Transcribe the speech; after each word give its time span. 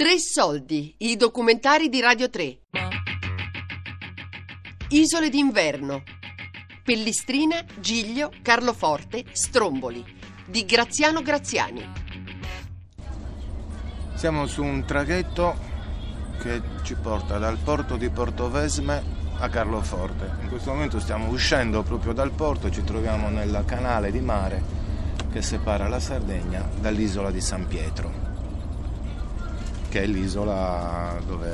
Tre 0.00 0.18
soldi, 0.18 0.94
i 1.00 1.16
documentari 1.16 1.90
di 1.90 2.00
Radio 2.00 2.30
3. 2.30 2.58
Isole 4.88 5.28
d'inverno. 5.28 6.04
Pellistrina, 6.82 7.62
Giglio, 7.78 8.32
Carloforte, 8.40 9.26
Stromboli. 9.32 10.02
Di 10.46 10.64
Graziano 10.64 11.20
Graziani. 11.20 11.86
Siamo 14.14 14.46
su 14.46 14.62
un 14.62 14.86
traghetto 14.86 15.54
che 16.40 16.62
ci 16.82 16.94
porta 16.94 17.36
dal 17.36 17.58
porto 17.58 17.98
di 17.98 18.08
Portovesme 18.08 19.02
a 19.36 19.50
Carloforte. 19.50 20.30
In 20.40 20.48
questo 20.48 20.70
momento 20.70 20.98
stiamo 20.98 21.28
uscendo 21.28 21.82
proprio 21.82 22.14
dal 22.14 22.30
porto 22.30 22.68
e 22.68 22.72
ci 22.72 22.84
troviamo 22.84 23.28
nel 23.28 23.64
canale 23.66 24.10
di 24.10 24.20
mare 24.20 24.62
che 25.30 25.42
separa 25.42 25.88
la 25.88 26.00
Sardegna 26.00 26.66
dall'isola 26.80 27.30
di 27.30 27.42
San 27.42 27.66
Pietro, 27.66 28.29
che 29.90 30.02
è 30.02 30.06
l'isola 30.06 31.18
dove, 31.26 31.52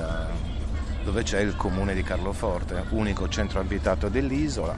dove 1.02 1.22
c'è 1.22 1.40
il 1.40 1.56
comune 1.56 1.94
di 1.94 2.02
Carloforte, 2.02 2.84
unico 2.90 3.30
centro 3.30 3.60
abitato 3.60 4.10
dell'isola. 4.10 4.76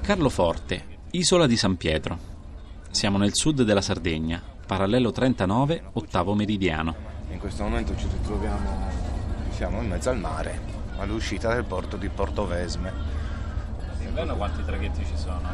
Carloforte, 0.00 0.84
isola 1.10 1.48
di 1.48 1.56
San 1.56 1.76
Pietro. 1.76 2.16
Siamo 2.88 3.18
nel 3.18 3.34
sud 3.34 3.62
della 3.62 3.80
Sardegna, 3.80 4.40
parallelo 4.64 5.10
39, 5.10 5.82
ottavo 5.94 6.36
meridiano. 6.36 6.94
In 7.32 7.40
questo 7.40 7.64
momento 7.64 7.96
ci 7.96 8.06
ritroviamo, 8.06 8.86
siamo 9.50 9.82
in 9.82 9.88
mezzo 9.88 10.08
al 10.10 10.18
mare, 10.18 10.60
all'uscita 10.98 11.52
del 11.52 11.64
porto 11.64 11.96
di 11.96 12.08
Portovesme. 12.08 12.92
Inverno 14.06 14.36
quanti 14.36 14.64
traghetti 14.64 15.04
ci 15.04 15.16
sono? 15.16 15.48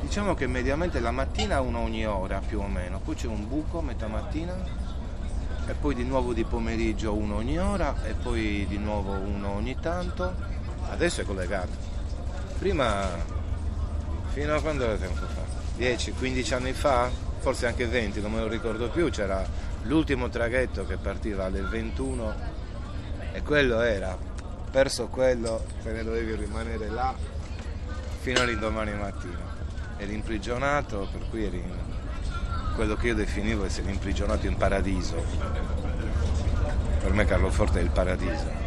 Diciamo 0.00 0.34
che 0.34 0.48
mediamente 0.48 0.98
la 0.98 1.12
mattina 1.12 1.60
uno 1.60 1.78
ogni 1.78 2.04
ora 2.04 2.40
più 2.44 2.58
o 2.58 2.66
meno, 2.66 2.98
poi 2.98 3.14
c'è 3.14 3.28
un 3.28 3.46
buco 3.46 3.80
metà 3.80 4.08
mattina 4.08 4.85
e 5.66 5.72
poi 5.74 5.94
di 5.94 6.04
nuovo 6.04 6.32
di 6.32 6.44
pomeriggio 6.44 7.14
uno 7.14 7.36
ogni 7.36 7.58
ora 7.58 8.04
e 8.04 8.12
poi 8.12 8.66
di 8.68 8.78
nuovo 8.78 9.12
uno 9.12 9.54
ogni 9.54 9.76
tanto. 9.80 10.34
Adesso 10.88 11.22
è 11.22 11.24
collegato. 11.24 11.72
Prima, 12.58 13.08
fino 14.28 14.54
a 14.54 14.60
quando 14.60 14.84
era 14.84 14.96
tempo 14.96 15.26
fa? 15.26 15.42
10-15 15.78 16.54
anni 16.54 16.72
fa? 16.72 17.10
Forse 17.38 17.66
anche 17.66 17.86
20, 17.86 18.20
non 18.20 18.32
me 18.32 18.40
lo 18.40 18.48
ricordo 18.48 18.88
più, 18.88 19.10
c'era 19.10 19.44
l'ultimo 19.82 20.28
traghetto 20.28 20.86
che 20.86 20.96
partiva 20.96 21.44
alle 21.44 21.60
21 21.60 22.34
e 23.32 23.42
quello 23.42 23.80
era, 23.80 24.16
perso 24.70 25.08
quello, 25.08 25.64
te 25.82 25.92
ne 25.92 26.02
dovevi 26.02 26.34
rimanere 26.34 26.88
là 26.88 27.14
fino 28.20 28.40
all'indomani 28.40 28.94
mattina. 28.94 29.54
Eri 29.98 30.14
imprigionato, 30.14 31.08
per 31.12 31.28
cui 31.30 31.44
eri 31.44 31.62
quello 32.76 32.94
che 32.94 33.08
io 33.08 33.14
definivo 33.14 33.64
essere 33.64 33.90
imprigionato 33.90 34.46
in 34.46 34.56
paradiso. 34.56 35.16
Per 37.00 37.12
me 37.12 37.24
Carloforte 37.24 37.80
è 37.80 37.82
il 37.82 37.90
paradiso. 37.90 38.64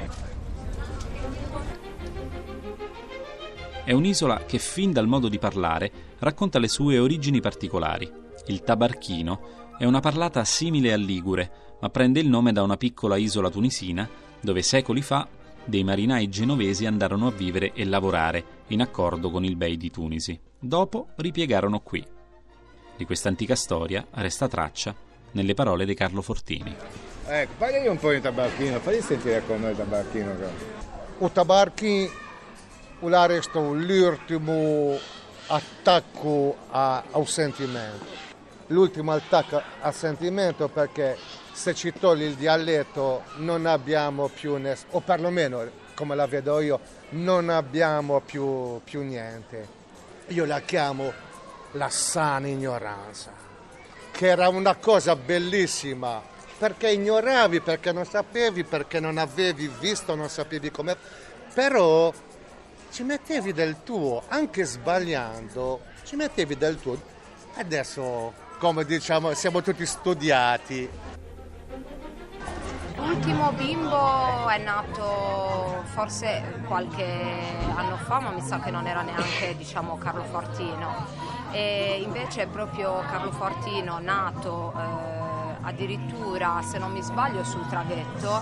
È 3.83 3.91
un'isola 3.91 4.43
che 4.45 4.57
fin 4.57 4.91
dal 4.91 5.07
modo 5.07 5.29
di 5.29 5.37
parlare 5.37 5.91
racconta 6.19 6.57
le 6.57 6.67
sue 6.67 6.97
origini 6.97 7.39
particolari. 7.39 8.11
Il 8.47 8.63
tabarchino 8.63 9.75
è 9.77 9.85
una 9.85 9.99
parlata 9.99 10.43
simile 10.43 10.91
al 10.91 11.01
ligure, 11.01 11.77
ma 11.79 11.89
prende 11.89 12.19
il 12.19 12.27
nome 12.27 12.51
da 12.51 12.63
una 12.63 12.77
piccola 12.77 13.15
isola 13.15 13.49
tunisina 13.49 14.09
dove 14.41 14.61
secoli 14.63 15.01
fa 15.01 15.27
dei 15.65 15.83
marinai 15.83 16.29
genovesi 16.29 16.87
andarono 16.87 17.27
a 17.27 17.31
vivere 17.31 17.73
e 17.73 17.85
lavorare 17.85 18.43
in 18.67 18.81
accordo 18.81 19.29
con 19.29 19.45
il 19.45 19.55
Bey 19.55 19.77
di 19.77 19.91
Tunisi. 19.91 20.39
Dopo 20.59 21.09
ripiegarono 21.15 21.79
qui. 21.81 22.17
Di 22.99 23.05
questa 23.05 23.29
antica 23.29 23.55
storia 23.55 24.05
resta 24.15 24.49
traccia 24.49 24.93
nelle 25.31 25.53
parole 25.53 25.85
di 25.85 25.93
Carlo 25.93 26.21
Fortini. 26.21 26.75
Ecco, 27.27 27.51
fagli 27.55 27.87
un 27.87 27.97
po' 27.97 28.11
di 28.11 28.19
tabacchino, 28.19 28.77
fagli 28.81 28.99
sentire 28.99 29.41
con 29.47 29.61
noi 29.61 29.71
il 29.71 29.77
tabacchino. 29.77 30.35
O 31.19 31.29
tabarchi 31.31 32.11
l'arresto 32.99 33.71
l'ultimo 33.71 34.99
attacco 35.47 36.57
a, 36.71 37.01
al 37.09 37.25
sentimento. 37.25 38.03
L'ultimo 38.67 39.13
attacco 39.13 39.61
al 39.79 39.95
sentimento 39.95 40.67
perché 40.67 41.15
se 41.53 41.73
ci 41.73 41.93
togli 41.93 42.23
il 42.23 42.35
dialetto 42.35 43.23
non 43.37 43.65
abbiamo 43.65 44.27
più 44.27 44.57
nessuno, 44.57 44.91
o 44.95 44.99
perlomeno 44.99 45.69
come 45.93 46.15
la 46.15 46.27
vedo 46.27 46.59
io, 46.59 46.81
non 47.11 47.47
abbiamo 47.47 48.19
più, 48.19 48.81
più 48.83 49.03
niente. 49.03 49.77
Io 50.27 50.43
la 50.43 50.59
chiamo 50.59 51.27
la 51.71 51.89
sana 51.89 52.47
ignoranza, 52.47 53.31
che 54.11 54.27
era 54.27 54.49
una 54.49 54.75
cosa 54.75 55.15
bellissima, 55.15 56.21
perché 56.57 56.91
ignoravi, 56.91 57.61
perché 57.61 57.91
non 57.91 58.05
sapevi, 58.05 58.63
perché 58.63 58.99
non 58.99 59.17
avevi 59.17 59.71
visto, 59.79 60.15
non 60.15 60.29
sapevi 60.29 60.71
come... 60.71 60.95
Però 61.53 62.13
ci 62.91 63.03
mettevi 63.03 63.53
del 63.53 63.77
tuo, 63.83 64.23
anche 64.27 64.63
sbagliando, 64.63 65.81
ci 66.03 66.15
mettevi 66.15 66.57
del 66.57 66.79
tuo. 66.79 66.99
Adesso, 67.55 68.33
come 68.59 68.85
diciamo, 68.85 69.33
siamo 69.33 69.61
tutti 69.61 69.85
studiati, 69.85 70.89
L'ultimo 73.09 73.51
bimbo 73.53 74.47
è 74.49 74.57
nato 74.57 75.83
forse 75.93 76.61
qualche 76.67 77.03
anno 77.75 77.95
fa, 77.97 78.19
ma 78.19 78.29
mi 78.31 78.41
sa 78.41 78.59
che 78.59 78.69
non 78.69 78.85
era 78.87 79.01
neanche 79.01 79.55
diciamo, 79.57 79.97
Carlo 79.97 80.23
Fortino. 80.25 81.38
E 81.51 82.01
invece 82.03 82.43
è 82.43 82.47
proprio 82.47 82.99
Carlo 83.09 83.31
Fortino 83.31 83.99
nato 83.99 84.73
eh, 84.75 85.57
addirittura, 85.61 86.61
se 86.61 86.77
non 86.77 86.91
mi 86.91 87.01
sbaglio, 87.01 87.43
sul 87.43 87.67
traghetto. 87.67 88.41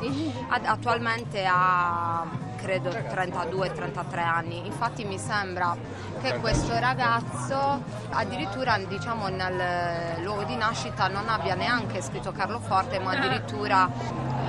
Ad, 0.49 0.65
attualmente 0.65 1.45
ha 1.49 2.25
credo 2.57 2.89
32-33 2.89 4.19
anni. 4.19 4.65
Infatti 4.65 5.05
mi 5.05 5.17
sembra 5.17 5.75
che 6.21 6.37
questo 6.39 6.77
ragazzo 6.79 7.81
addirittura 8.09 8.77
diciamo, 8.77 9.27
nel 9.29 10.21
luogo 10.21 10.43
di 10.43 10.55
nascita 10.55 11.07
non 11.07 11.29
abbia 11.29 11.55
neanche 11.55 12.01
scritto 12.01 12.31
Carlo 12.31 12.59
Forte, 12.59 12.99
ma 12.99 13.11
addirittura 13.15 13.89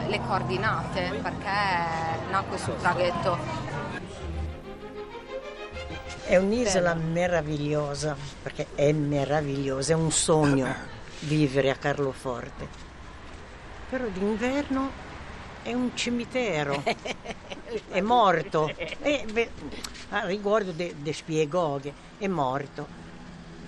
le 0.07 0.21
coordinate 0.27 1.21
perché 1.23 2.27
nacque 2.31 2.59
sul 2.59 2.77
traghetto. 2.77 3.68
È 6.28 6.37
un'isola 6.37 6.93
meravigliosa, 6.93 8.15
perché 8.43 8.66
è 8.75 8.93
meravigliosa, 8.93 9.93
è 9.93 9.97
un 9.97 10.12
sogno 10.12 10.66
vivere 11.21 11.71
a 11.71 11.75
Carloforte. 11.75 12.69
Però 13.89 14.05
d'inverno 14.09 14.91
è 15.62 15.72
un 15.72 15.93
cimitero, 15.94 16.83
è 17.89 18.00
morto. 18.03 18.71
E, 18.77 19.25
beh, 19.33 19.50
a 20.11 20.27
riguardo 20.27 20.72
de, 20.72 20.97
de 20.99 21.12
spiegò 21.15 21.78
che 21.78 21.94
è 22.19 22.27
morto. 22.27 22.87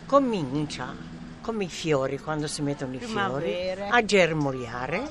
Comincia 0.04 0.94
come 1.41 1.65
i 1.65 1.69
fiori 1.69 2.19
quando 2.19 2.47
si 2.47 2.60
mettono 2.60 2.94
i 2.94 2.98
fiori 2.98 3.71
a 3.88 4.04
germogliare. 4.04 5.03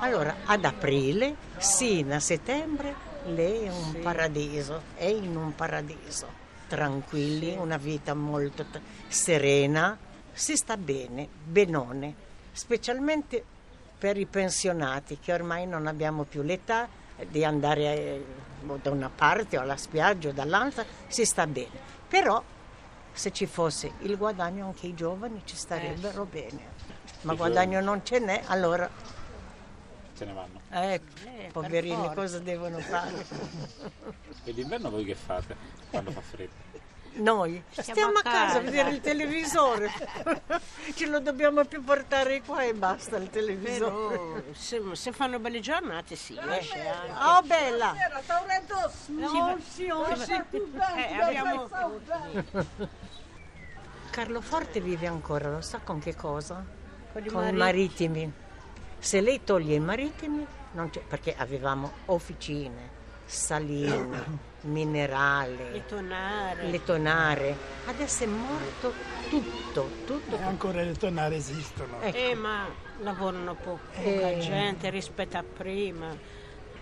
Allora 0.00 0.38
ad 0.44 0.64
aprile, 0.64 1.36
sino 1.58 2.16
a 2.16 2.20
settembre, 2.20 2.92
lei 3.26 3.66
è 3.66 3.70
un 3.70 3.92
sì. 3.92 3.98
paradiso, 3.98 4.82
è 4.96 5.04
in 5.04 5.36
un 5.36 5.54
paradiso. 5.54 6.35
Tranquilli, 6.68 7.54
una 7.56 7.76
vita 7.76 8.14
molto 8.14 8.64
t- 8.64 8.80
serena, 9.08 9.96
si 10.32 10.56
sta 10.56 10.76
bene, 10.76 11.28
benone, 11.44 12.14
specialmente 12.52 13.42
per 13.98 14.16
i 14.16 14.26
pensionati 14.26 15.18
che 15.18 15.32
ormai 15.32 15.66
non 15.66 15.86
abbiamo 15.86 16.24
più 16.24 16.42
l'età 16.42 16.88
di 17.30 17.44
andare 17.44 17.82
eh, 17.82 18.24
da 18.82 18.90
una 18.90 19.10
parte 19.14 19.56
o 19.56 19.62
alla 19.62 19.76
spiaggia 19.76 20.28
o 20.28 20.32
dall'altra, 20.32 20.84
si 21.06 21.24
sta 21.24 21.46
bene. 21.46 21.94
Però 22.08 22.42
se 23.12 23.32
ci 23.32 23.46
fosse 23.46 23.92
il 24.00 24.16
guadagno 24.16 24.66
anche 24.66 24.86
i 24.86 24.94
giovani 24.94 25.40
ci 25.44 25.56
starebbero 25.56 26.24
eh. 26.24 26.26
bene. 26.26 26.74
Ma 27.22 27.34
guadagno 27.34 27.80
non 27.80 28.04
ce 28.04 28.18
n'è, 28.18 28.42
allora... 28.46 28.88
Se 30.16 30.24
ne 30.24 30.32
vanno. 30.32 30.60
Ecco, 30.70 31.12
eh, 31.24 31.50
poverini 31.52 32.14
cosa 32.14 32.38
devono 32.38 32.78
fare? 32.78 33.26
e 34.44 34.54
d'inverno 34.54 34.88
voi 34.88 35.04
che 35.04 35.14
fate 35.14 35.54
quando 35.90 36.10
fa 36.10 36.22
freddo? 36.22 36.54
Noi 37.16 37.62
stiamo, 37.70 37.90
stiamo 37.90 38.18
a 38.18 38.22
casa 38.22 38.58
a 38.58 38.60
vedere 38.60 38.90
il 38.90 39.00
televisore, 39.00 39.90
ce 40.94 41.06
lo 41.06 41.20
dobbiamo 41.20 41.64
più 41.64 41.82
portare 41.82 42.42
qua 42.42 42.62
e 42.62 42.72
basta 42.72 43.16
il 43.16 43.28
televisore. 43.28 43.90
Però, 43.90 44.42
se, 44.52 44.82
se, 44.92 45.12
fanno 45.12 45.38
belle 45.38 45.60
giornate 45.60 46.16
sì, 46.16 46.38
esce 46.38 46.88
anche. 46.88 47.12
Oh 47.12 47.42
bella! 47.42 47.94
No, 49.06 49.58
sì, 49.66 49.84
eh, 49.84 51.20
abbiamo... 51.20 51.68
Carlo 54.10 54.40
Forte 54.40 54.80
vive 54.80 55.06
ancora, 55.06 55.50
lo 55.50 55.60
sa 55.60 55.78
con 55.78 55.98
che 55.98 56.14
cosa? 56.14 56.64
Con 57.12 57.24
i, 57.24 57.28
con 57.28 57.46
i 57.46 57.52
marittimi. 57.52 58.44
Se 59.06 59.20
lei 59.20 59.44
toglie 59.44 59.76
i 59.76 59.78
marittimi, 59.78 60.44
perché 61.06 61.32
avevamo 61.38 61.92
officine, 62.06 62.90
salina, 63.24 64.24
minerale, 64.62 65.70
Letonare. 65.70 66.66
letonare. 66.68 67.56
Adesso 67.86 68.24
è 68.24 68.26
morto 68.26 68.92
tutto, 69.30 69.88
tutto. 70.06 70.36
E 70.36 70.42
ancora 70.42 70.82
le 70.82 70.94
tonare 70.96 71.36
esistono. 71.36 72.00
Ecco. 72.00 72.16
Eh, 72.16 72.34
ma 72.34 72.66
lavorano 72.98 73.54
po- 73.54 73.78
poca 73.94 74.28
Eh. 74.30 74.38
gente 74.40 74.90
rispetto 74.90 75.36
a 75.36 75.44
prima. 75.44 76.08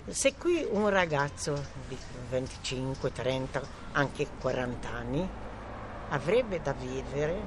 Se 0.06 0.34
qui 0.36 0.66
un 0.70 0.88
ragazzo 0.88 1.62
di 1.88 1.96
25, 2.30 3.12
30, 3.12 3.60
anche 3.92 4.26
40 4.40 4.88
anni 4.90 5.28
avrebbe 6.08 6.58
da 6.62 6.72
vivere, 6.72 7.38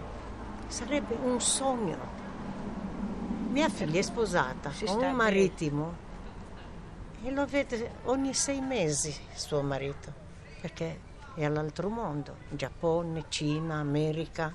sarebbe 0.68 1.16
un 1.20 1.42
sogno. 1.42 2.26
Mia 3.58 3.70
figlia 3.70 3.98
è 3.98 4.04
sposata, 4.04 4.72
Si 4.72 4.86
sta 4.86 5.08
un 5.08 5.16
maritimo 5.16 5.96
e 7.24 7.32
lo 7.32 7.48
vede 7.48 7.94
ogni 8.04 8.36
sei 8.36 8.62
mesi 8.62 9.12
suo 9.34 9.64
marito, 9.64 10.14
perché 10.62 11.00
è 11.34 11.44
all'altro 11.44 11.90
mondo, 11.90 12.36
Giappone, 12.52 13.26
Cina, 13.30 13.80
America, 13.80 14.54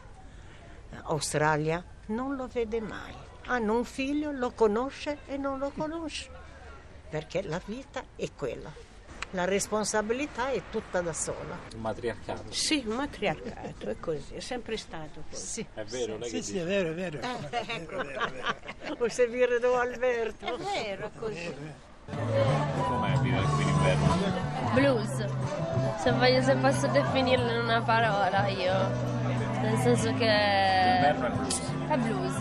Australia, 1.03 1.85
non 2.07 2.37
lo 2.37 2.47
vede 2.47 2.81
mai. 2.81 3.13
Hanno 3.47 3.77
un 3.77 3.85
figlio, 3.85 4.31
lo 4.31 4.53
conosce 4.53 5.19
e 5.27 5.37
non 5.37 5.59
lo 5.59 5.73
conosce, 5.77 6.31
perché 7.11 7.43
la 7.43 7.61
vita 7.65 8.05
è 8.15 8.29
quella. 8.37 8.73
La 9.35 9.45
responsabilità 9.47 10.51
è 10.51 10.61
tutta 10.71 11.01
da 11.01 11.13
sola. 11.15 11.59
Un 11.75 11.81
matriarcato. 11.81 12.53
Sì, 12.53 12.85
un 12.87 12.97
matriarcato, 12.97 13.89
è 13.89 13.97
così, 13.99 14.35
è 14.35 14.41
sempre 14.41 14.77
stato 14.77 15.23
così. 15.31 15.45
Sì. 15.47 15.67
È 15.73 15.85
vero, 15.85 16.19
lei 16.19 16.29
Sì, 16.29 16.37
che 16.37 16.43
sì, 16.43 16.53
dice? 16.53 16.65
è 16.65 16.67
vero, 16.67 16.89
è 16.91 16.95
vero. 16.95 17.19
È 17.19 17.21
vero, 17.49 18.01
è 18.01 18.05
vero, 18.05 18.21
è 18.27 18.31
vero. 18.31 18.97
Lo 18.99 19.09
servire 19.09 19.59
do 19.59 19.79
Alberto. 19.79 20.45
È 20.45 20.57
vero, 20.59 21.07
è 21.07 21.11
così. 21.19 21.55
Com'è 22.07 23.19
vivere 23.21 23.43
qui 23.47 23.63
in 23.63 23.69
inverno? 23.69 24.17
Blues, 24.75 25.27
se, 26.03 26.13
voglio, 26.13 26.43
se 26.43 26.55
posso 26.57 26.87
definirlo 26.89 27.51
in 27.53 27.59
una 27.61 27.81
parola 27.83 28.47
io, 28.49 28.73
nel 29.63 29.79
senso 29.79 30.13
che 30.15 30.27
L'inverno 30.27 31.27
è 31.27 31.31
blues. 31.31 31.61
è 31.89 31.97
blues, 31.97 32.35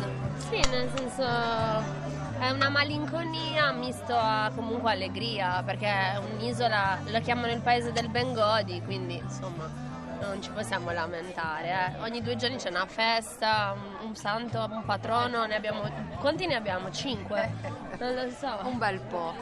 sì, 0.49 0.69
nel 0.69 0.89
senso 0.97 2.00
è 2.41 2.49
una 2.49 2.69
malinconia 2.69 3.71
misto 3.71 4.15
a 4.15 4.51
comunque 4.55 4.91
allegria, 4.91 5.61
perché 5.63 5.85
è 5.85 6.17
un'isola, 6.17 6.97
lo 7.05 7.19
chiamano 7.21 7.53
il 7.53 7.61
paese 7.61 7.91
del 7.91 8.09
Bengodi, 8.09 8.81
quindi 8.81 9.17
insomma 9.17 9.69
non 10.21 10.41
ci 10.41 10.49
possiamo 10.49 10.91
lamentare. 10.91 11.69
eh. 11.69 11.99
Ogni 12.01 12.21
due 12.23 12.35
giorni 12.35 12.55
c'è 12.55 12.69
una 12.69 12.87
festa, 12.87 13.75
un, 14.01 14.15
santo, 14.15 14.67
un 14.71 14.83
patrono, 14.85 15.45
ne 15.45 15.55
abbiamo, 15.55 15.81
quanti 16.19 16.47
ne 16.47 16.55
abbiamo? 16.55 16.89
Cinque? 16.89 17.51
Non 17.99 18.15
lo 18.15 18.29
so. 18.31 18.57
Un 18.63 18.79
bel 18.79 18.99
po'. 19.01 19.33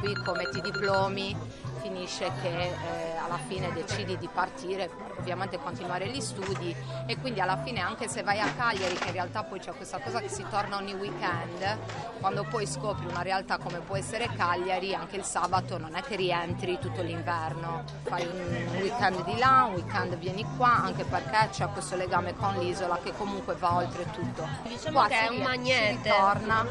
Qui 0.00 0.12
come 0.24 0.48
ti 0.50 0.60
diplomi 0.60 1.36
finisce 1.80 2.30
che 2.42 2.48
eh, 2.48 3.16
alla 3.16 3.38
fine 3.46 3.72
decidi 3.72 4.16
di 4.18 4.28
partire, 4.32 4.90
ovviamente 5.18 5.58
continuare 5.58 6.08
gli 6.08 6.20
studi 6.20 6.74
e 7.06 7.18
quindi 7.18 7.40
alla 7.40 7.60
fine 7.62 7.80
anche 7.80 8.08
se 8.08 8.22
vai 8.22 8.40
a 8.40 8.50
Cagliari, 8.56 8.94
che 8.94 9.08
in 9.08 9.12
realtà 9.12 9.42
poi 9.44 9.58
c'è 9.58 9.72
questa 9.72 9.98
cosa 9.98 10.20
che 10.20 10.28
si 10.28 10.44
torna 10.50 10.76
ogni 10.76 10.94
weekend, 10.94 11.78
quando 12.20 12.44
poi 12.44 12.66
scopri 12.66 13.06
una 13.06 13.22
realtà 13.22 13.58
come 13.58 13.78
può 13.80 13.96
essere 13.96 14.28
Cagliari, 14.36 14.94
anche 14.94 15.16
il 15.16 15.24
sabato 15.24 15.78
non 15.78 15.94
è 15.94 16.02
che 16.02 16.16
rientri 16.16 16.78
tutto 16.78 17.02
l'inverno, 17.02 17.84
fai 18.02 18.26
un 18.26 18.78
weekend 18.80 19.24
di 19.24 19.38
là, 19.38 19.64
un 19.68 19.74
weekend 19.74 20.16
vieni 20.16 20.44
qua, 20.56 20.82
anche 20.82 21.04
perché 21.04 21.48
c'è 21.50 21.68
questo 21.68 21.96
legame 21.96 22.34
con 22.34 22.56
l'isola 22.58 22.98
che 23.02 23.12
comunque 23.12 23.54
va 23.54 23.76
oltre 23.76 24.04
tutto. 24.10 24.46
Diciamo 24.62 24.98
Qua 24.98 25.08
che 25.08 25.14
si 25.14 25.24
è 25.24 25.28
un 25.28 25.42
magnete. 25.42 26.10
Si 26.10 26.16
torna, 26.16 26.66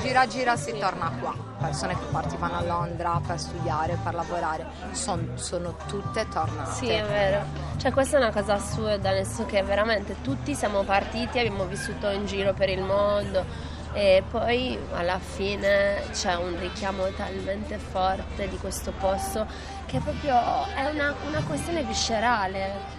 gira 0.00 0.26
gira 0.26 0.56
si 0.56 0.78
torna 0.78 1.10
qua. 1.20 1.49
Persone 1.60 1.94
che 1.94 2.04
partivano 2.10 2.56
a 2.56 2.62
Londra 2.62 3.20
per 3.24 3.38
studiare, 3.38 3.98
per 4.02 4.14
lavorare, 4.14 4.66
son- 4.92 5.32
sono 5.34 5.76
tutte 5.86 6.26
tornate. 6.28 6.72
Sì, 6.72 6.88
è 6.88 7.04
vero. 7.04 7.44
Cioè, 7.76 7.92
questa 7.92 8.16
è 8.16 8.20
una 8.20 8.32
cosa 8.32 8.54
assurda, 8.54 9.10
nel 9.10 9.26
senso 9.26 9.44
che 9.44 9.62
veramente 9.62 10.16
tutti 10.22 10.54
siamo 10.54 10.82
partiti, 10.84 11.38
abbiamo 11.38 11.66
vissuto 11.66 12.08
in 12.08 12.24
giro 12.24 12.54
per 12.54 12.70
il 12.70 12.82
mondo 12.82 13.44
e 13.92 14.22
poi 14.30 14.78
alla 14.92 15.18
fine 15.18 16.02
c'è 16.12 16.36
un 16.36 16.58
richiamo 16.60 17.04
talmente 17.16 17.76
forte 17.76 18.48
di 18.48 18.56
questo 18.56 18.92
posto 18.92 19.46
che 19.86 19.98
proprio 19.98 20.36
è 20.74 20.86
una, 20.86 21.14
una 21.26 21.42
questione 21.42 21.82
viscerale. 21.82 22.98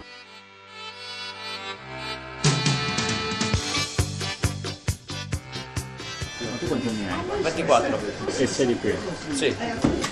Quanti 6.72 6.88
anni 6.88 7.08
hai? 7.08 7.42
24, 7.42 7.98
E 8.38 8.46
sei 8.46 8.66
di 8.66 8.78
qui? 8.78 8.96
sì. 9.34 9.56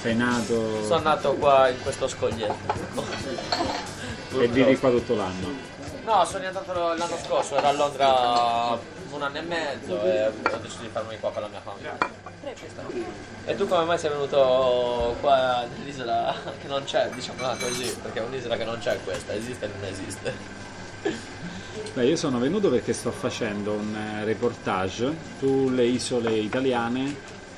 Sei 0.02 0.14
nato 0.14 0.84
Sono 0.84 1.02
nato 1.02 1.34
qua 1.34 1.68
in 1.68 1.80
questo 1.82 2.08
scoglietto. 2.08 2.54
e 4.38 4.46
vivi 4.48 4.78
qua 4.78 4.90
tutto 4.90 5.14
l'anno? 5.14 5.48
No, 6.04 6.24
sono 6.24 6.38
rientrato 6.38 6.72
l'anno 6.94 7.18
scorso, 7.24 7.56
ero 7.56 7.66
a 7.68 7.72
Londra 7.72 8.78
un 9.10 9.22
anno 9.22 9.38
e 9.38 9.42
mezzo 9.42 10.02
e 10.02 10.26
ho 10.26 10.56
deciso 10.62 10.82
di 10.82 10.88
farmi 10.92 11.18
qua 11.18 11.30
con 11.32 11.42
la 11.42 11.48
mia 11.48 11.60
famiglia. 11.62 11.96
E 13.44 13.56
tu 13.56 13.66
come 13.66 13.84
mai 13.84 13.98
sei 13.98 14.10
venuto 14.10 15.16
qua 15.20 15.66
nell'isola 15.76 16.34
che 16.60 16.68
non 16.68 16.84
c'è, 16.84 17.08
diciamola 17.10 17.56
così, 17.60 17.94
perché 18.02 18.20
è 18.20 18.22
un'isola 18.22 18.56
che 18.56 18.64
non 18.64 18.78
c'è 18.78 18.98
questa, 19.04 19.34
esiste 19.34 19.64
e 19.66 19.68
non 19.78 19.88
esiste. 19.88 20.58
Beh, 21.92 22.06
io 22.06 22.16
sono 22.16 22.38
venuto 22.38 22.70
perché 22.70 22.92
sto 22.92 23.10
facendo 23.10 23.72
un 23.72 23.94
eh, 23.94 24.24
reportage 24.24 25.12
sulle 25.38 25.84
isole 25.84 26.34
italiane 26.34 27.14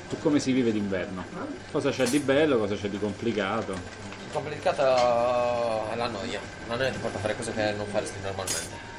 su 0.09 0.17
come 0.19 0.39
si 0.39 0.51
vive 0.51 0.71
d'inverno. 0.71 1.23
Cosa 1.71 1.91
c'è 1.91 2.05
di 2.07 2.19
bello, 2.19 2.57
cosa 2.57 2.75
c'è 2.75 2.89
di 2.89 2.99
complicato. 2.99 3.73
Il 3.73 4.31
complicato 4.31 4.81
è 4.81 5.95
la 5.95 6.07
noia, 6.07 6.39
la 6.67 6.75
noia 6.75 6.89
ti 6.89 6.97
porta 6.97 7.17
a 7.17 7.21
fare 7.21 7.35
cose 7.35 7.53
che 7.53 7.71
non 7.73 7.85
faresti 7.85 8.19
normalmente. 8.21 8.91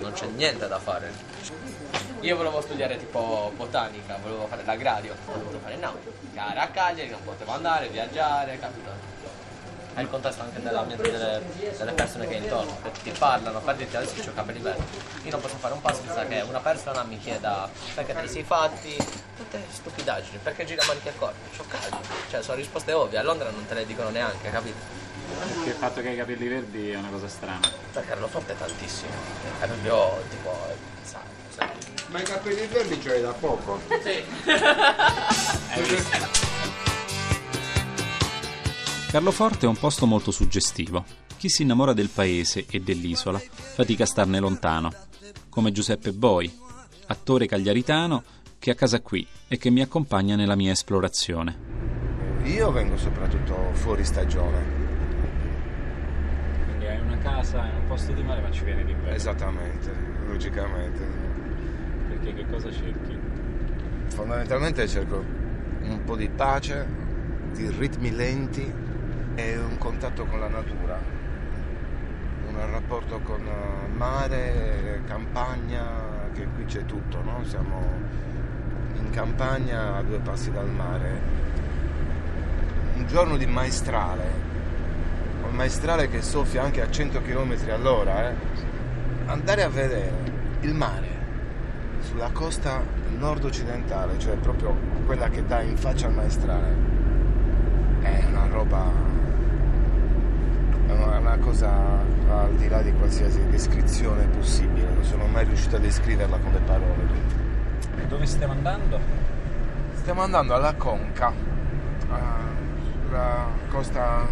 Non 0.00 0.12
c'è 0.12 0.26
niente 0.26 0.66
da 0.66 0.78
fare. 0.78 1.12
Io 2.20 2.36
volevo 2.36 2.60
studiare 2.60 2.96
tipo 2.96 3.52
botanica, 3.54 4.18
volevo 4.22 4.46
fare 4.46 4.62
l'agrario, 4.64 5.14
dovuto 5.26 5.60
fare 5.62 5.76
nautica, 5.76 6.54
a 6.54 6.68
Cagliari, 6.68 7.10
non 7.10 7.22
potevo 7.22 7.52
andare, 7.52 7.88
viaggiare, 7.88 8.58
capito? 8.58 8.90
È 9.94 10.00
il 10.00 10.10
contesto 10.10 10.42
anche 10.42 10.60
dell'ambiente 10.60 11.08
delle, 11.08 11.40
delle 11.78 11.92
persone 11.92 12.26
che 12.26 12.34
hai 12.34 12.42
intorno, 12.42 12.76
che 12.82 12.90
ti 13.02 13.12
parlano, 13.16 13.60
per 13.60 13.76
dirti 13.76 13.96
adesso 13.96 14.28
ho 14.28 14.34
capelli 14.34 14.58
verdi. 14.58 14.82
Io 15.22 15.30
non 15.30 15.40
posso 15.40 15.56
fare 15.56 15.72
un 15.72 15.80
passo 15.80 16.02
senza 16.04 16.26
che 16.26 16.40
una 16.40 16.58
persona 16.58 17.04
mi 17.04 17.18
chieda 17.18 17.70
perché 17.94 18.12
te 18.12 18.20
li 18.22 18.28
sei 18.28 18.42
fatti, 18.42 18.96
tutte 19.36 19.64
stupidaggini, 19.70 20.38
perché 20.42 20.64
gira 20.64 20.82
a 20.82 20.86
maniche 20.86 21.12
corte, 21.16 21.56
c'ho 21.56 21.64
caldo. 21.68 21.98
Cioè 22.28 22.42
sono 22.42 22.56
risposte 22.56 22.92
ovvie, 22.92 23.18
a 23.18 23.22
Londra 23.22 23.50
non 23.50 23.64
te 23.66 23.74
le 23.74 23.86
dicono 23.86 24.08
neanche, 24.10 24.50
capito? 24.50 25.02
Perché 25.38 25.68
il 25.70 25.76
fatto 25.76 26.00
che 26.00 26.08
hai 26.08 26.14
i 26.14 26.16
capelli 26.16 26.48
verdi 26.48 26.90
è 26.90 26.96
una 26.96 27.08
cosa 27.08 27.28
strana. 27.28 27.60
Perché 27.92 28.08
Carlo 28.08 28.26
Forte 28.26 28.56
tantissimo. 28.58 29.12
È 29.60 29.66
proprio 29.66 30.22
tipo. 30.28 30.56
sai, 31.02 31.20
sai. 31.56 31.68
Ma 32.08 32.20
i 32.20 32.24
capelli 32.24 32.66
verdi 32.66 33.00
ce 33.00 33.08
l'hai 33.08 33.22
da 33.22 33.32
poco. 33.32 33.80
Carloforte 39.14 39.66
è 39.66 39.68
un 39.68 39.76
posto 39.76 40.06
molto 40.06 40.32
suggestivo. 40.32 41.04
Chi 41.36 41.48
si 41.48 41.62
innamora 41.62 41.92
del 41.92 42.08
paese 42.08 42.66
e 42.68 42.80
dell'isola 42.80 43.38
fatica 43.38 44.02
a 44.02 44.06
starne 44.06 44.40
lontano, 44.40 44.92
come 45.48 45.70
Giuseppe 45.70 46.10
Boi, 46.10 46.52
attore 47.06 47.46
cagliaritano 47.46 48.24
che 48.58 48.72
ha 48.72 48.74
casa 48.74 49.00
qui 49.00 49.24
e 49.46 49.56
che 49.56 49.70
mi 49.70 49.82
accompagna 49.82 50.34
nella 50.34 50.56
mia 50.56 50.72
esplorazione. 50.72 51.56
Io 52.42 52.72
vengo 52.72 52.96
soprattutto 52.96 53.54
fuori 53.74 54.04
stagione. 54.04 54.64
Quindi 56.64 56.86
hai 56.86 56.98
una 56.98 57.18
casa 57.18 57.66
in 57.66 57.76
un 57.82 57.86
posto 57.86 58.10
di 58.10 58.22
mare 58.24 58.40
ma 58.40 58.50
ci 58.50 58.64
viene 58.64 58.84
d'inverno. 58.84 59.14
Esattamente, 59.14 59.94
logicamente. 60.26 61.06
Perché 62.08 62.34
che 62.34 62.46
cosa 62.50 62.68
cerchi? 62.72 63.16
Fondamentalmente 64.08 64.88
cerco 64.88 65.24
un 65.82 66.02
po' 66.04 66.16
di 66.16 66.28
pace, 66.28 66.84
di 67.52 67.70
ritmi 67.70 68.10
lenti 68.10 68.82
e 69.34 69.56
un 69.58 69.78
contatto 69.78 70.24
con 70.24 70.40
la 70.40 70.48
natura, 70.48 70.98
un 72.48 72.70
rapporto 72.70 73.20
con 73.20 73.40
eh, 73.46 73.88
mare, 73.94 75.02
campagna, 75.06 75.84
che 76.32 76.46
qui 76.54 76.64
c'è 76.64 76.84
tutto, 76.84 77.22
no? 77.22 77.44
Siamo 77.44 77.82
in 78.96 79.10
campagna 79.10 79.96
a 79.96 80.02
due 80.02 80.18
passi 80.18 80.50
dal 80.50 80.68
mare. 80.68 81.42
Un 82.96 83.06
giorno 83.06 83.36
di 83.36 83.46
maestrale, 83.46 84.24
un 85.48 85.54
maestrale 85.54 86.08
che 86.08 86.22
soffia 86.22 86.62
anche 86.62 86.80
a 86.80 86.90
100 86.90 87.22
km 87.22 87.56
all'ora, 87.70 88.30
eh? 88.30 88.34
andare 89.26 89.62
a 89.62 89.68
vedere 89.68 90.12
il 90.60 90.74
mare 90.74 91.22
sulla 92.00 92.30
costa 92.30 92.82
nord-occidentale, 93.18 94.18
cioè 94.18 94.36
proprio 94.36 94.76
quella 95.06 95.28
che 95.28 95.44
dà 95.44 95.60
in 95.62 95.76
faccia 95.76 96.06
al 96.06 96.14
maestrale, 96.14 96.74
è 98.00 98.24
una 98.28 98.46
roba, 98.46 98.90
è 100.86 100.92
una, 100.92 101.18
una 101.18 101.38
cosa 101.38 101.70
al 101.70 102.54
di 102.56 102.68
là 102.68 102.82
di 102.82 102.92
qualsiasi 102.92 103.44
descrizione 103.48 104.26
possibile, 104.26 104.88
non 104.92 105.04
sono 105.04 105.26
mai 105.26 105.44
riuscito 105.44 105.76
a 105.76 105.78
descriverla 105.78 106.38
con 106.38 106.52
le 106.52 106.60
parole. 106.60 107.32
Dove 108.08 108.26
stiamo 108.26 108.52
andando? 108.52 108.98
Stiamo 109.94 110.22
andando 110.22 110.54
alla 110.54 110.74
Conca, 110.74 111.32
a 112.08 112.44
sulla 113.14 113.46
costa 113.68 114.26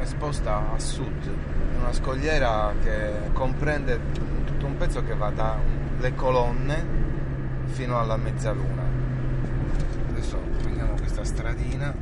esposta 0.00 0.72
a 0.72 0.78
sud, 0.78 1.32
una 1.78 1.92
scogliera 1.92 2.72
che 2.82 3.30
comprende 3.32 4.00
tutto 4.44 4.66
un 4.66 4.76
pezzo 4.76 5.04
che 5.04 5.14
va 5.14 5.30
dalle 5.30 6.14
colonne 6.16 6.84
fino 7.66 7.98
alla 7.98 8.16
mezzaluna. 8.16 8.82
Adesso 10.10 10.36
prendiamo 10.62 10.94
questa 10.94 11.24
stradina. 11.24 11.94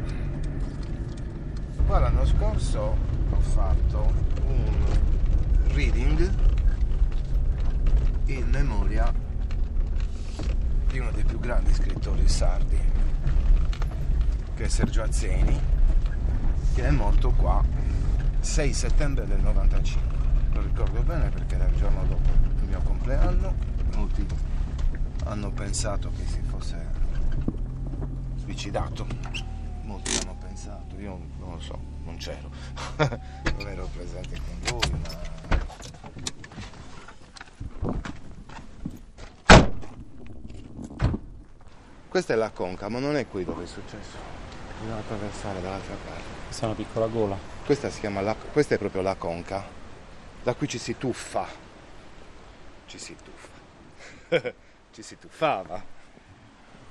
Qua 1.86 1.98
l'anno 1.98 2.24
scorso 2.24 2.96
ho 3.32 3.40
fatto 3.40 4.12
un 4.46 4.86
reading 5.72 6.30
in 8.26 8.48
memoria 8.50 9.12
di 10.88 10.98
uno 10.98 11.10
dei 11.10 11.24
più 11.24 11.38
grandi 11.38 11.72
scrittori 11.72 12.28
sardi, 12.28 12.78
che 14.54 14.64
è 14.64 14.68
Sergio 14.68 15.02
Azzeni, 15.02 15.58
che 16.74 16.84
è 16.84 16.90
morto 16.90 17.30
qua 17.30 17.64
6 18.40 18.72
settembre 18.72 19.26
del 19.26 19.40
95. 19.40 20.10
Lo 20.52 20.60
ricordo 20.60 21.02
bene 21.02 21.30
perché 21.30 21.54
era 21.54 21.66
il 21.66 21.76
giorno 21.76 22.04
dopo 22.04 22.30
il 22.60 22.68
mio 22.68 22.80
compleanno, 22.80 23.54
molti 23.96 24.26
hanno 25.24 25.50
pensato 25.50 26.10
che 26.10 26.26
si 26.26 26.42
fosse 26.42 26.76
suicidato, 28.36 29.06
molti 29.84 30.18
hanno 30.20 30.36
pensato, 30.38 30.98
io 30.98 31.18
non 31.38 31.52
lo 31.52 31.60
so, 31.60 31.91
non 32.04 32.16
c'ero, 32.16 32.50
non 33.58 33.68
ero 33.68 33.88
presente 33.92 34.40
con 34.40 34.78
lui, 34.78 35.00
ma 35.00 35.32
Questa 42.12 42.34
è 42.34 42.36
la 42.36 42.50
conca, 42.50 42.90
ma 42.90 42.98
non 42.98 43.16
è 43.16 43.26
qui 43.26 43.42
dove 43.42 43.64
è 43.64 43.66
successo. 43.66 44.18
Bisogna 44.78 44.98
attraversare 44.98 45.62
dall'altra 45.62 45.94
parte. 45.94 46.22
Questa 46.44 46.64
è 46.64 46.66
una 46.66 46.74
piccola 46.74 47.06
gola. 47.06 47.38
Questa 47.64 47.88
si 47.88 48.00
chiama 48.00 48.20
la, 48.20 48.34
questa 48.34 48.74
è 48.74 48.78
proprio 48.78 49.00
la 49.00 49.14
conca. 49.14 49.64
Da 50.42 50.52
qui 50.52 50.68
ci 50.68 50.76
si 50.76 50.98
tuffa. 50.98 51.46
Ci 52.84 52.98
si 52.98 53.16
tuffa. 53.16 54.52
ci 54.92 55.02
si 55.02 55.18
tuffava. 55.18 55.82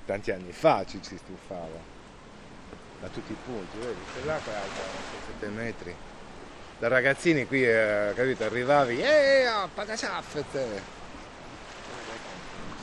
Tanti 0.06 0.32
anni 0.32 0.52
fa 0.52 0.84
ci 0.88 0.98
si 1.04 1.20
tuffava. 1.24 2.01
Da 3.02 3.08
tutti 3.08 3.32
i 3.32 3.38
punti, 3.44 3.78
vedi? 3.80 3.98
C'è 4.14 4.26
l'acqua 4.26 4.54
è 4.54 4.56
alta 4.56 4.82
7 5.40 5.48
metri. 5.48 5.96
Da 6.78 6.88
ragazzini 6.88 7.48
qui, 7.48 7.66
eh, 7.66 8.14
capito, 8.16 8.44
arrivavi, 8.44 9.02
eh, 9.02 9.46
pagasaffete! 9.74 11.00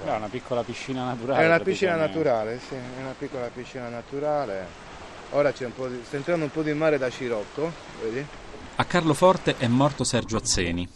È 0.04 0.10
una 0.10 0.28
piccola 0.28 0.62
piscina 0.62 1.04
naturale. 1.04 1.42
È 1.42 1.46
una 1.46 1.60
piscina 1.60 1.94
naturale, 1.94 2.58
sì, 2.66 2.74
è 2.74 3.00
una 3.00 3.14
piccola 3.16 3.46
piscina 3.46 3.88
naturale. 3.88 4.66
Ora 5.30 5.52
c'è 5.52 5.66
un 5.66 5.74
po' 5.74 5.86
di, 5.86 6.00
sta 6.04 6.16
entrando 6.16 6.44
un 6.44 6.50
po' 6.50 6.62
di 6.62 6.72
mare 6.72 6.98
da 6.98 7.08
Scirocco, 7.08 7.70
vedi? 8.02 8.24
A 8.76 8.84
Carloforte 8.84 9.56
è 9.56 9.66
morto 9.66 10.04
Sergio 10.04 10.36
Azzeni, 10.36 10.88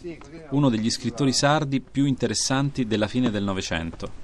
uno 0.49 0.69
degli 0.69 0.89
scrittori 0.89 1.33
sardi 1.33 1.81
più 1.81 2.05
interessanti 2.05 2.87
della 2.87 3.07
fine 3.07 3.29
del 3.29 3.43
Novecento. 3.43 4.22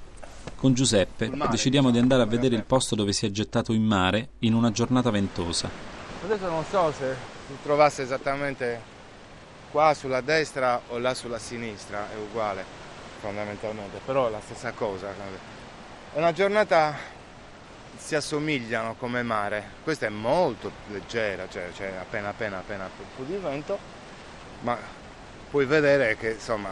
Con 0.56 0.74
Giuseppe 0.74 1.30
decidiamo 1.50 1.90
di 1.90 1.98
andare 1.98 2.22
a 2.22 2.26
vedere 2.26 2.54
il 2.54 2.64
posto 2.64 2.94
dove 2.94 3.12
si 3.12 3.24
è 3.26 3.30
gettato 3.30 3.72
in 3.72 3.82
mare 3.82 4.30
in 4.40 4.54
una 4.54 4.70
giornata 4.70 5.10
ventosa. 5.10 5.70
Adesso 6.22 6.48
non 6.48 6.64
so 6.68 6.92
se 6.92 7.14
si 7.46 7.56
trovasse 7.62 8.02
esattamente 8.02 8.80
qua 9.70 9.94
sulla 9.94 10.20
destra 10.20 10.80
o 10.88 10.98
là 10.98 11.14
sulla 11.14 11.38
sinistra, 11.38 12.10
è 12.12 12.16
uguale 12.16 12.64
fondamentalmente, 13.20 14.00
però 14.04 14.28
è 14.28 14.30
la 14.30 14.40
stessa 14.44 14.72
cosa. 14.72 15.08
È 16.12 16.18
una 16.18 16.32
giornata 16.32 16.94
si 17.96 18.14
assomigliano 18.14 18.94
come 18.98 19.22
mare, 19.22 19.64
questa 19.82 20.06
è 20.06 20.10
molto 20.10 20.70
leggera, 20.88 21.48
cioè 21.48 21.70
c'è 21.72 21.94
appena 22.00 22.28
appena 22.28 22.58
appena 22.58 22.84
un 22.84 23.04
po' 23.16 23.22
di 23.24 23.36
vento, 23.36 23.78
ma 24.60 24.76
puoi 25.50 25.66
vedere 25.66 26.16
che 26.16 26.32
insomma 26.32 26.70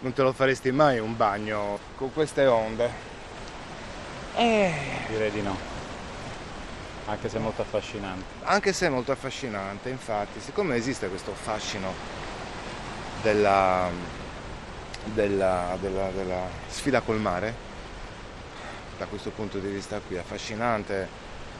non 0.00 0.12
te 0.12 0.22
lo 0.22 0.32
faresti 0.32 0.70
mai 0.72 0.98
un 0.98 1.16
bagno 1.16 1.78
con 1.96 2.12
queste 2.12 2.46
onde. 2.46 2.90
Eh. 4.34 4.72
Direi 5.08 5.30
di 5.30 5.42
no. 5.42 5.56
Anche 7.06 7.28
se 7.28 7.36
è 7.36 7.40
molto 7.40 7.62
affascinante. 7.62 8.24
Anche 8.44 8.72
se 8.72 8.86
è 8.86 8.88
molto 8.88 9.12
affascinante, 9.12 9.88
infatti, 9.88 10.40
siccome 10.40 10.76
esiste 10.76 11.08
questo 11.08 11.34
fascino 11.34 11.92
della, 13.22 13.90
della, 15.04 15.76
della, 15.80 16.10
della 16.10 16.46
sfida 16.68 17.00
col 17.00 17.18
mare, 17.18 17.68
da 18.96 19.06
questo 19.06 19.30
punto 19.30 19.58
di 19.58 19.68
vista 19.68 20.00
qui, 20.06 20.16
affascinante, 20.16 21.08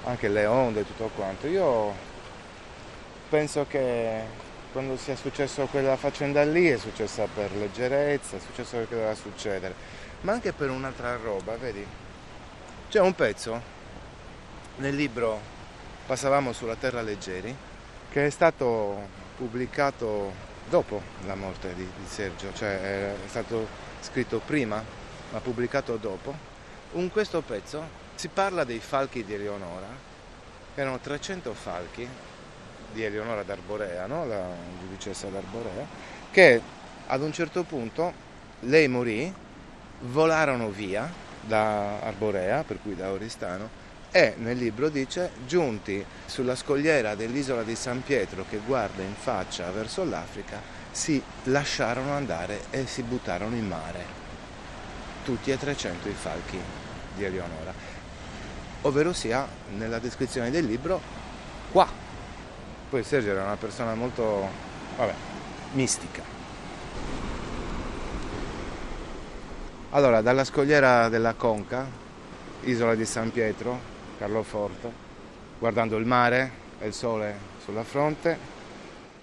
anche 0.04 0.28
le 0.28 0.46
onde 0.46 0.80
e 0.80 0.86
tutto 0.86 1.10
quanto. 1.14 1.46
Io 1.46 1.92
penso 3.28 3.66
che 3.68 4.48
quando 4.72 4.96
sia 4.96 5.16
successo 5.16 5.66
quella 5.66 5.96
faccenda 5.96 6.42
lì 6.44 6.68
è 6.68 6.78
successa 6.78 7.26
per 7.32 7.52
leggerezza, 7.52 8.36
è 8.36 8.40
successo 8.40 8.76
perché 8.76 8.94
doveva 8.94 9.14
succedere, 9.14 9.74
ma 10.22 10.32
anche 10.32 10.52
per 10.52 10.70
un'altra 10.70 11.16
roba, 11.16 11.56
vedi? 11.56 11.84
C'è 12.88 13.00
un 13.00 13.14
pezzo 13.14 13.78
nel 14.76 14.94
libro 14.94 15.58
Passavamo 16.10 16.52
sulla 16.52 16.74
terra 16.74 17.02
leggeri 17.02 17.54
che 18.10 18.26
è 18.26 18.30
stato 18.30 19.00
pubblicato 19.36 20.32
dopo 20.68 21.00
la 21.24 21.36
morte 21.36 21.72
di, 21.72 21.84
di 21.84 22.06
Sergio, 22.08 22.52
cioè 22.52 22.80
è 22.80 23.28
stato 23.28 23.68
scritto 24.00 24.40
prima 24.44 24.82
ma 25.30 25.38
pubblicato 25.38 25.96
dopo. 25.98 26.34
In 26.94 27.12
questo 27.12 27.42
pezzo 27.42 27.88
si 28.16 28.26
parla 28.26 28.64
dei 28.64 28.80
falchi 28.80 29.24
di 29.24 29.34
Eleonora, 29.34 29.86
erano 30.74 30.98
300 30.98 31.54
falchi 31.54 32.08
di 32.92 33.04
Eleonora 33.04 33.42
d'Arborea, 33.42 34.06
no? 34.06 34.26
la 34.26 34.46
giudicessa 34.80 35.28
d'Arborea, 35.28 35.86
che 36.30 36.60
ad 37.06 37.22
un 37.22 37.32
certo 37.32 37.64
punto 37.64 38.12
lei 38.60 38.88
morì, 38.88 39.32
volarono 40.02 40.70
via 40.70 41.10
da 41.40 42.00
Arborea, 42.00 42.62
per 42.64 42.78
cui 42.82 42.94
da 42.94 43.10
Oristano, 43.10 43.78
e 44.10 44.34
nel 44.38 44.56
libro 44.56 44.88
dice 44.88 45.30
giunti 45.46 46.04
sulla 46.26 46.56
scogliera 46.56 47.14
dell'isola 47.14 47.62
di 47.62 47.76
San 47.76 48.02
Pietro 48.02 48.44
che 48.48 48.58
guarda 48.58 49.02
in 49.02 49.14
faccia 49.14 49.70
verso 49.70 50.04
l'Africa 50.04 50.60
si 50.90 51.22
lasciarono 51.44 52.12
andare 52.12 52.62
e 52.70 52.86
si 52.86 53.02
buttarono 53.02 53.54
in 53.54 53.68
mare. 53.68 54.18
Tutti 55.24 55.52
e 55.52 55.58
300 55.58 56.08
i 56.08 56.12
falchi 56.12 56.58
di 57.14 57.24
Eleonora. 57.24 57.72
Ovvero 58.82 59.12
sia 59.12 59.46
nella 59.76 59.98
descrizione 60.00 60.50
del 60.50 60.64
libro 60.64 61.00
qua 61.70 62.09
poi 62.90 63.02
Sergio 63.02 63.30
era 63.30 63.44
una 63.44 63.56
persona 63.56 63.94
molto 63.94 64.46
vabbè, 64.96 65.14
mistica 65.72 66.22
allora 69.90 70.20
dalla 70.20 70.44
scogliera 70.44 71.08
della 71.08 71.34
Conca 71.34 71.86
isola 72.62 72.94
di 72.94 73.04
San 73.04 73.32
Pietro 73.32 73.98
Carloforte, 74.18 74.92
guardando 75.58 75.96
il 75.96 76.04
mare 76.04 76.50
e 76.78 76.88
il 76.88 76.92
sole 76.92 77.34
sulla 77.64 77.84
fronte. 77.84 78.58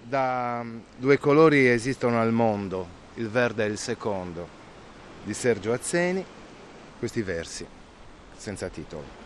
Da 0.01 0.61
mm, 0.63 0.79
due 0.97 1.19
colori 1.19 1.67
esistono 1.67 2.19
al 2.19 2.31
mondo, 2.31 2.87
il 3.15 3.29
verde 3.29 3.65
è 3.65 3.69
il 3.69 3.77
secondo, 3.77 4.47
di 5.23 5.33
Sergio 5.33 5.71
Azzeni, 5.71 6.25
questi 6.97 7.21
versi, 7.21 7.65
senza 8.35 8.69
titolo. 8.69 9.25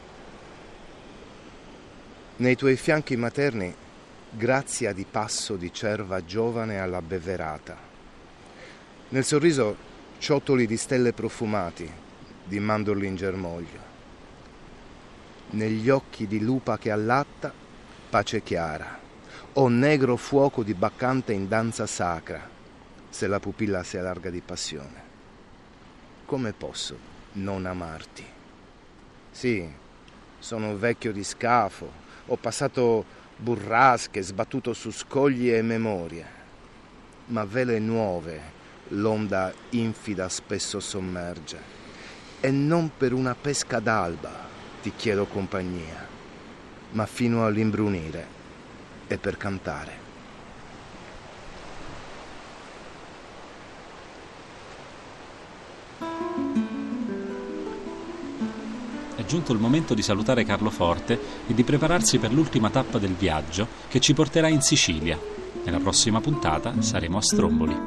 Nei 2.38 2.55
tuoi 2.55 2.75
fianchi 2.75 3.15
materni, 3.15 3.74
grazia 4.31 4.93
di 4.93 5.05
passo 5.09 5.55
di 5.55 5.71
cerva 5.71 6.25
giovane 6.25 6.79
alla 6.79 7.01
beverata. 7.01 7.77
Nel 9.09 9.23
sorriso, 9.23 9.75
ciottoli 10.17 10.65
di 10.65 10.77
stelle 10.77 11.13
profumati, 11.13 11.89
di 12.43 12.59
mandorli 12.59 13.07
in 13.07 13.15
germoglio 13.15 13.89
negli 15.51 15.89
occhi 15.89 16.27
di 16.27 16.39
lupa 16.39 16.77
che 16.77 16.91
allatta, 16.91 17.51
pace 18.09 18.41
chiara, 18.41 19.00
o 19.53 19.67
negro 19.67 20.15
fuoco 20.15 20.63
di 20.63 20.73
baccante 20.73 21.33
in 21.33 21.47
danza 21.47 21.85
sacra, 21.88 22.47
se 23.09 23.27
la 23.27 23.39
pupilla 23.39 23.83
si 23.83 23.97
allarga 23.97 24.29
di 24.29 24.41
passione. 24.41 25.09
Come 26.25 26.53
posso 26.53 26.97
non 27.33 27.65
amarti? 27.65 28.25
Sì, 29.31 29.69
sono 30.39 30.77
vecchio 30.77 31.11
di 31.11 31.23
scafo, 31.23 31.91
ho 32.27 32.35
passato 32.38 33.19
burrasche, 33.41 34.21
sbattuto 34.21 34.71
su 34.74 34.91
scogli 34.91 35.51
e 35.51 35.63
memorie, 35.63 36.25
ma 37.27 37.43
vele 37.43 37.79
nuove 37.79 38.60
l'onda 38.89 39.51
infida 39.71 40.29
spesso 40.29 40.79
sommerge, 40.79 41.60
e 42.39 42.51
non 42.51 42.91
per 42.95 43.13
una 43.13 43.33
pesca 43.33 43.79
d'alba 43.79 44.48
ti 44.81 44.93
chiedo 44.95 45.25
compagnia, 45.25 46.07
ma 46.91 47.05
fino 47.07 47.43
all'imbrunire 47.43 48.39
e 49.07 49.17
per 49.17 49.38
cantare. 49.38 50.00
Giunto 59.31 59.53
il 59.53 59.59
momento 59.59 59.93
di 59.93 60.01
salutare 60.01 60.43
Carlo 60.43 60.69
Forte 60.69 61.17
e 61.47 61.53
di 61.53 61.63
prepararsi 61.63 62.17
per 62.17 62.33
l'ultima 62.33 62.69
tappa 62.69 62.97
del 62.97 63.13
viaggio 63.13 63.65
che 63.88 64.01
ci 64.01 64.13
porterà 64.13 64.50
in 64.50 64.59
Sicilia. 64.59 65.17
Nella 65.63 65.79
prossima 65.79 66.19
puntata 66.19 66.81
saremo 66.81 67.17
a 67.17 67.21
Stromboli. 67.21 67.77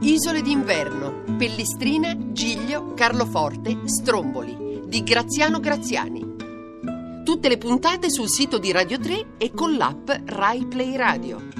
Isole 0.00 0.42
d'inverno, 0.42 1.36
Pellistrina, 1.38 2.32
Giglio, 2.32 2.92
Carloforte, 2.94 3.82
Stromboli 3.84 4.82
di 4.86 5.04
Graziano 5.04 5.60
Graziani. 5.60 6.26
Tutte 7.24 7.48
le 7.48 7.56
puntate 7.56 8.10
sul 8.10 8.28
sito 8.28 8.58
di 8.58 8.72
Radio 8.72 8.98
3 8.98 9.26
e 9.38 9.52
con 9.52 9.76
l'app 9.76 10.10
Rai 10.24 10.66
Play 10.66 10.96
Radio. 10.96 11.59